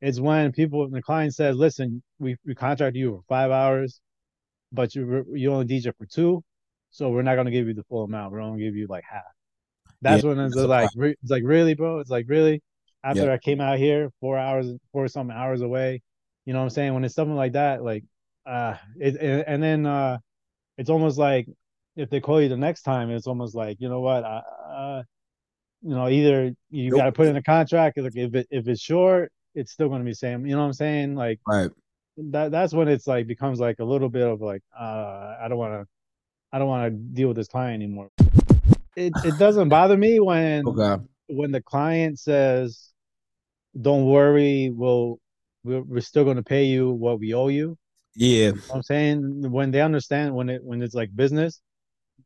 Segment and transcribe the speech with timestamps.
[0.00, 4.00] It's when people, the client says, listen, we, we contract you for five hours,
[4.72, 6.42] but you you only DJ for two.
[6.90, 8.32] So we're not going to give you the full amount.
[8.32, 9.22] We're only give you like half.
[10.02, 12.00] That's yeah, when it's like, it's like, really, bro?
[12.00, 12.62] It's like, really?
[13.02, 16.02] After I came out here, four hours, four some hours away,
[16.44, 16.94] you know what I'm saying?
[16.94, 18.04] When it's something like that, like,
[18.46, 20.18] uh, it, it and then, uh,
[20.76, 21.46] it's almost like
[21.96, 25.02] if they call you the next time, it's almost like, you know what, uh,
[25.84, 26.98] you know, either you nope.
[26.98, 27.98] got to put in a contract.
[27.98, 30.46] Like if it if it's short, it's still going to be the same.
[30.46, 31.14] You know what I'm saying?
[31.14, 31.70] Like, right.
[32.16, 35.58] That that's when it's like becomes like a little bit of like, uh, I don't
[35.58, 35.88] want to,
[36.52, 38.10] I don't want to deal with this client anymore.
[38.96, 41.02] It it doesn't bother me when okay.
[41.26, 42.92] when the client says,
[43.80, 45.18] "Don't worry, we'll
[45.64, 47.76] we're, we're still going to pay you what we owe you."
[48.14, 51.60] Yeah, you know I'm saying when they understand when it when it's like business,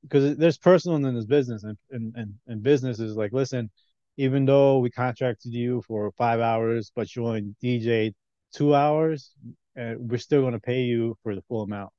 [0.02, 3.70] because there's personal and then there's business, and and and, and business is like, listen,
[4.18, 8.12] even though we contracted you for five hours, but you only DJ
[8.52, 9.32] two hours,
[9.80, 11.92] uh, we're still going to pay you for the full amount.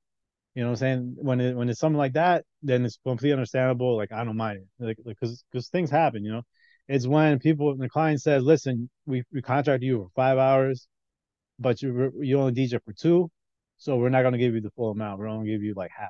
[0.54, 1.16] You know what I'm saying?
[1.18, 3.96] When it when it's something like that, then it's completely understandable.
[3.96, 6.26] Like I don't mind it, like because because things happen.
[6.26, 6.42] You know,
[6.90, 10.88] it's when people the client says, "Listen, we we contracted you for five hours,
[11.60, 13.30] but you you only DJ for two,
[13.78, 15.20] so we're not going to give you the full amount.
[15.20, 16.10] We're only going to give you like half."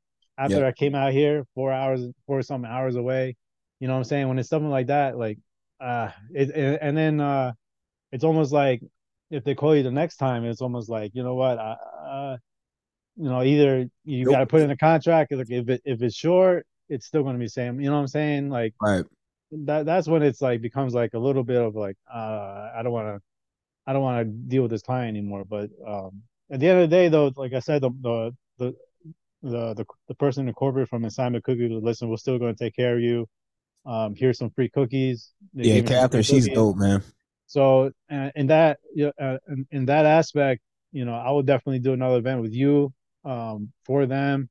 [0.37, 0.65] After yep.
[0.65, 3.35] I came out here, four hours, four some hours away,
[3.79, 4.27] you know what I'm saying?
[4.27, 5.39] When it's something like that, like
[5.79, 7.53] uh it, and then uh
[8.11, 8.81] it's almost like
[9.29, 12.37] if they call you the next time, it's almost like, you know what, uh,
[13.15, 14.33] you know, either you nope.
[14.33, 17.47] gotta put in a contract, like if it if it's short, it's still gonna be
[17.47, 17.79] same.
[17.79, 18.49] You know what I'm saying?
[18.49, 19.05] Like right.
[19.51, 22.93] That that's when it's like becomes like a little bit of like uh I don't
[22.93, 23.19] wanna
[23.85, 25.45] I don't wanna deal with this client anymore.
[25.45, 28.75] But um at the end of the day though, like I said, the the the
[29.41, 32.95] the the, the person in corporate from Insomnia Cookie, listen, we're still gonna take care
[32.95, 33.27] of you
[33.85, 35.31] um, here's some free cookies.
[35.53, 37.03] They yeah, Catherine, she's dope, man.
[37.47, 38.79] So uh, in that
[39.19, 42.93] uh, in, in, that aspect, you know, I would definitely do another event with you
[43.25, 44.49] um, for them.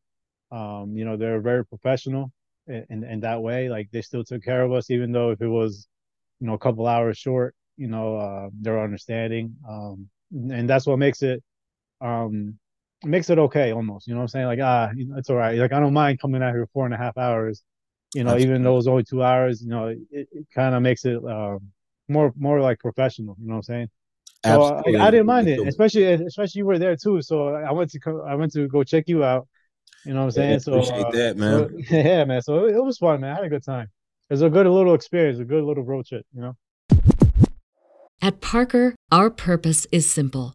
[0.50, 2.32] Um, you know, they're very professional
[2.66, 3.68] in, in that way.
[3.68, 5.86] Like they still took care of us, even though if it was,
[6.40, 7.54] you know, a couple hours short.
[7.76, 11.42] You know, uh, they're understanding, um, and that's what makes it
[12.02, 12.58] um,
[13.04, 14.06] makes it okay almost.
[14.06, 14.46] You know what I'm saying?
[14.46, 15.58] Like ah, it's all right.
[15.58, 17.62] Like I don't mind coming out here four and a half hours
[18.14, 21.04] you know, even though it's only two hours, you know, it, it kind of makes
[21.04, 21.58] it uh,
[22.08, 23.36] more more like professional.
[23.40, 23.90] You know what I'm saying?
[24.44, 27.22] So uh, I didn't mind it, especially especially you were there too.
[27.22, 29.46] So I went to co- I went to go check you out.
[30.04, 30.52] You know what I'm saying?
[30.52, 31.84] Yeah, so appreciate uh, that, man.
[31.88, 32.42] So, yeah, man.
[32.42, 33.32] So it, it, was fun, man.
[33.32, 33.88] I had a good time.
[34.30, 36.24] It was a good little experience, a good little road trip.
[36.34, 36.56] You know.
[38.22, 40.54] At Parker, our purpose is simple.